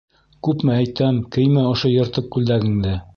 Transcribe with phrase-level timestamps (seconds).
[0.47, 2.97] Күпме әйтәм, кеймә ошо йыртыҡ күлдәгеңде!